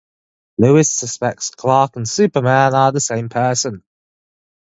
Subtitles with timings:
[0.57, 3.83] Lois suspects Clark and Superman are the same person.